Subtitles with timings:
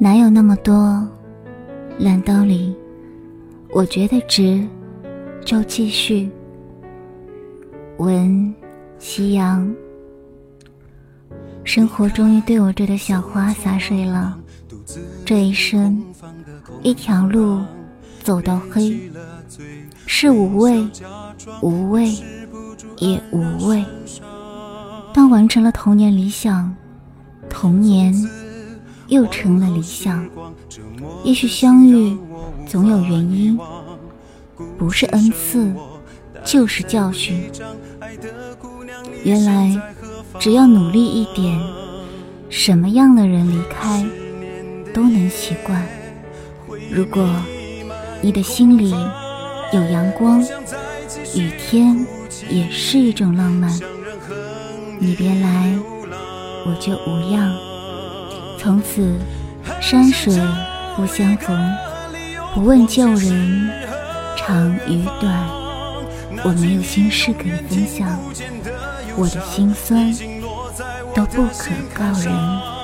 [0.00, 1.04] 哪有那么多
[1.98, 2.72] 烂道理？
[3.70, 4.64] 我觉得值，
[5.44, 6.30] 就继续。
[7.96, 8.54] 闻
[9.00, 9.74] 夕阳，
[11.64, 14.38] 生活终于对我这朵小花洒水了。
[15.24, 16.00] 这一生，
[16.84, 17.60] 一条路
[18.22, 18.96] 走到黑，
[20.06, 20.88] 是无畏，
[21.60, 22.14] 无畏，
[22.98, 23.84] 也无畏。
[25.12, 26.72] 当完成了童年理想，
[27.50, 28.14] 童年。
[29.08, 30.28] 又成了理想。
[31.24, 32.16] 也许相遇
[32.66, 33.58] 总有原因，
[34.78, 35.72] 不是恩赐，
[36.44, 37.50] 就是教训。
[39.24, 39.76] 原来
[40.38, 41.60] 只要努力一点，
[42.48, 44.06] 什么样的人离开
[44.94, 45.84] 都能习惯。
[46.90, 47.28] 如果
[48.20, 48.94] 你的心里
[49.72, 50.40] 有阳光，
[51.34, 52.06] 雨天
[52.50, 53.70] 也是一种浪漫。
[54.98, 55.78] 你别来，
[56.66, 57.67] 我就无恙。
[58.58, 59.14] 从此，
[59.80, 60.34] 山水
[60.96, 61.56] 不相逢，
[62.54, 63.70] 不问旧人
[64.36, 65.32] 长与短。
[66.44, 68.18] 我没有心事可以分享，
[69.16, 70.12] 我的心酸
[71.14, 72.77] 都不可告人。